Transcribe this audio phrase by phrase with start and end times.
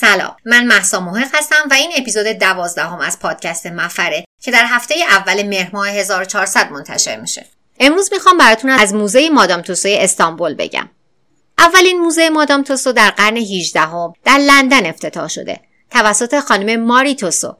[0.00, 0.36] سلام.
[0.44, 5.42] من محسا محق هستم و این اپیزود دوازدهم از پادکست مفره که در هفته اول
[5.42, 7.46] مهر ماه 1400 منتشر میشه.
[7.80, 10.88] امروز می‌خوام براتون از موزه مادام توسو استانبول بگم.
[11.58, 17.14] اولین موزه مادام توسو در قرن 18 هم در لندن افتتاح شده توسط خانم ماری
[17.14, 17.56] توسو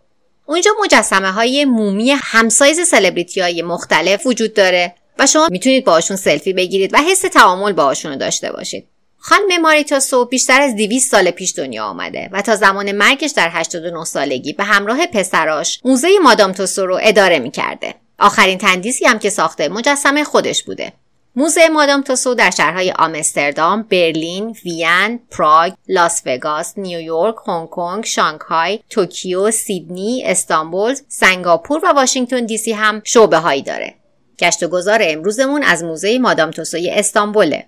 [0.46, 6.52] اونجا مجسمه های مومی همسایز سلبریتی های مختلف وجود داره و شما می‌تونید باشون سلفی
[6.52, 8.88] بگیرید و حس تعامل باهاشون رو داشته باشید.
[9.28, 14.04] خانم ماریتاسو بیشتر از 200 سال پیش دنیا آمده و تا زمان مرگش در 89
[14.04, 17.94] سالگی به همراه پسراش موزه مادام توسو رو اداره می‌کرده.
[18.18, 20.92] آخرین تندیسی هم که ساخته مجسمه خودش بوده.
[21.36, 28.80] موزه مادام توسو در شهرهای آمستردام، برلین، وین، پراگ، لاس وگاس، نیویورک، هنگ کنگ، شانگهای،
[28.90, 33.94] توکیو، سیدنی، استانبول، سنگاپور و واشنگتن دی سی هم شعبه هایی داره.
[34.38, 37.66] گشت و گذار امروزمون از موزه مادام توسوی استانبوله.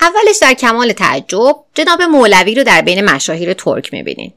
[0.00, 4.32] اولش در کمال تعجب جناب مولوی رو در بین مشاهیر ترک می‌بینین.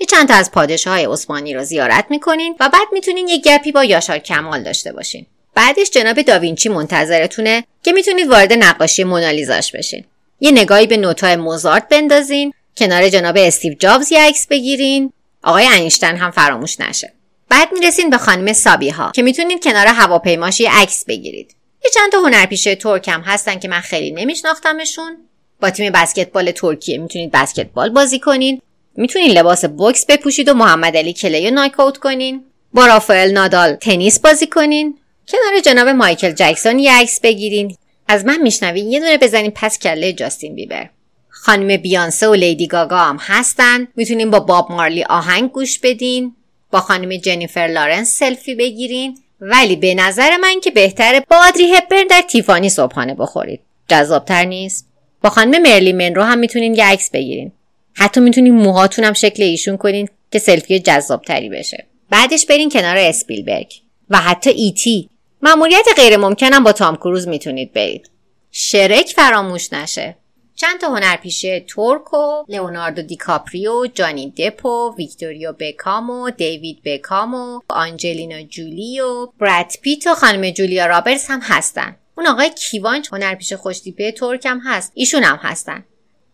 [0.00, 3.72] یه چند تا از پادشاه های عثمانی رو زیارت می‌کنین و بعد می‌تونین یه گپی
[3.72, 5.26] با یاشار کمال داشته باشین.
[5.54, 10.04] بعدش جناب داوینچی منتظرتونه که می‌تونید وارد نقاشی مونالیزاش بشین.
[10.40, 15.12] یه نگاهی به نوتای موزارت بندازین کنار جناب استیو جابز یه عکس بگیرین.
[15.42, 17.12] آقای انیشتن هم فراموش نشه.
[17.48, 21.54] بعد می‌رسین به خانم سابیها که می‌تونید کنار هواپیماش یه عکس بگیرید.
[21.84, 25.16] یه چند تا هنرپیشه ترک هم هستن که من خیلی نمیشناختمشون.
[25.60, 28.60] با تیم بسکتبال ترکیه می‌تونید بسکتبال بازی کنین.
[28.96, 32.44] می‌تونین لباس بوکس بپوشید و محمد علی کلی نایک اوت کنین.
[32.74, 34.98] با رافائل نادال تنیس بازی کنین.
[35.28, 37.76] کنار جناب مایکل جکسون یه عکس بگیرین.
[38.08, 38.92] از من میشنوین.
[38.92, 40.88] یه دونه بزنین پس کله جاستین بیبر.
[41.28, 43.88] خانم بیانسه و لیدی گاگا هم هستن.
[43.96, 46.36] می‌تونین با باب مارلی آهنگ گوش بدین.
[46.70, 49.18] با خانم جنیفر لارنس سلفی بگیرین.
[49.40, 53.60] ولی به نظر من که بهتره با آدری هپبرن در تیفانی صبحانه بخورید.
[53.88, 54.86] جذابتر نیست.
[55.22, 57.52] با خانم مرلی منرو هم می‌تونین یه عکس بگیرین.
[57.94, 61.86] حتی می‌تونین موهاتون هم شکل ایشون کنین که سلفی جذابتری بشه.
[62.10, 63.72] بعدش برین کنار اسپیلبرگ.
[64.10, 65.08] و حتی ایتی
[65.42, 68.10] مأموریت غیر ممکنم با تام کروز می‌تونید برید.
[68.50, 70.16] شرک فراموش نشه.
[70.60, 77.34] چند تا هنرپیشه تورک و لئوناردو دیکاپریو، جانی دپ و، ویکتوریا بکام و دیوید بکام
[77.34, 81.96] و آنجلینا جولی و براد پیت و خانم جولیا رابرز هم هستن.
[82.16, 84.92] اون آقای کیوانچ هنرپیشه خوشتیپه ترک هم هست.
[84.94, 85.84] ایشون هم هستن.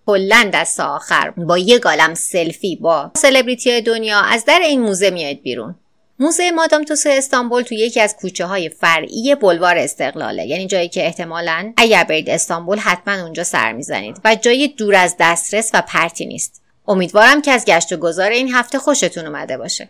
[0.07, 5.37] کلا دست آخر با یه گالم سلفی با سلبریتی دنیا از در این موزه میاد
[5.37, 5.75] بیرون.
[6.19, 10.47] موزه مادام توسو استانبول تو یکی از کوچه های فرعی بلوار استقلاله.
[10.47, 14.21] یعنی جایی که احتمالا اگر برید استانبول حتما اونجا سر می‌زنید.
[14.25, 16.63] و جای دور از دسترس و پرتی نیست.
[16.89, 19.89] امیدوارم که از گشت و گذار این هفته خوشتون اومده باشه.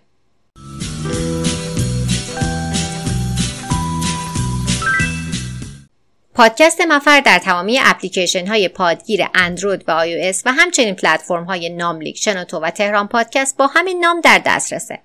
[6.34, 12.18] پادکست مفر در تمامی اپلیکیشن های پادگیر اندروید و آی و همچنین پلتفرم های ناملیک
[12.18, 14.98] شنوتو و تهران پادکست با همین نام در دسترسه.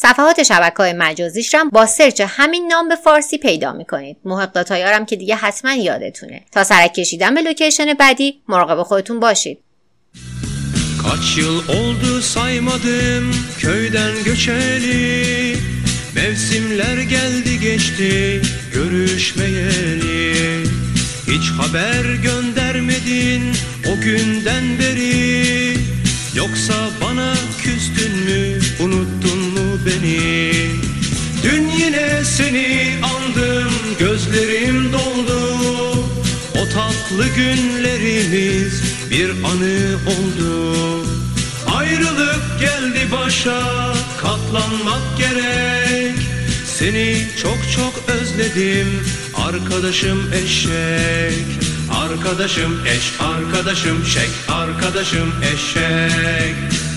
[0.00, 4.16] صفحات شبکه های مجازیش هم با سرچ همین نام به فارسی پیدا می‌کنید.
[4.24, 9.58] محق داتایارم که دیگه حتما یادتونه تا سرک کشیدن به لوکیشن بعدی مراقب خودتون باشید.
[11.02, 15.56] Kaç yıl oldu saymadım köyden göçeli.
[16.14, 18.42] Mevsimler geldi geçti
[18.74, 20.62] görüşmeyeli.
[21.26, 22.07] Hiç haber
[32.38, 35.40] seni andım gözlerim doldu.
[36.54, 41.06] O tatlı günlerimiz bir anı oldu.
[41.76, 43.62] Ayrılık geldi başa
[44.20, 46.14] katlanmak gerek.
[46.66, 48.88] Seni çok çok özledim
[49.36, 51.44] arkadaşım eşek.
[51.92, 56.87] Arkadaşım eş, arkadaşım şek, arkadaşım eşek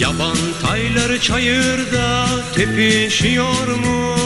[0.00, 4.16] Yaban tayları çayırda tepişiyor mu?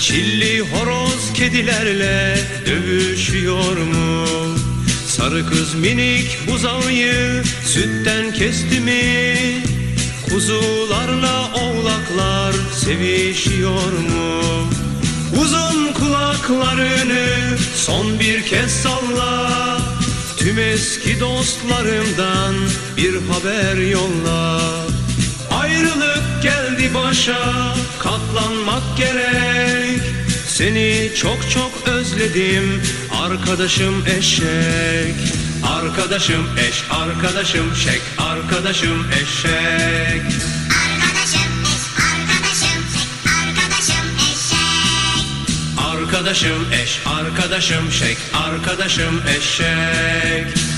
[0.00, 4.26] Çilli horoz kedilerle dövüşüyor mu?
[5.06, 9.34] Sarı kız minik buzağıyı sütten kesti mi?
[10.28, 12.54] Kuzularla oğlaklar
[12.84, 14.42] sevişiyor mu?
[15.42, 17.26] Uzun kulaklarını
[17.74, 19.48] son bir kez salla
[20.38, 22.54] Tüm eski dostlarımdan
[22.96, 24.47] bir haber yolla
[26.94, 30.02] başa katlanmak gerek.
[30.46, 32.82] Seni çok çok özledim
[33.22, 35.14] arkadaşım eşek.
[35.66, 40.22] Arkadaşım eş arkadaşım şek arkadaşım eşek.
[40.88, 43.08] Arkadaşım eş, arkadaşım şek,
[43.42, 45.28] arkadaşım eşek.
[45.92, 50.77] Arkadaşım eş, arkadaşım şek, arkadaşım eşek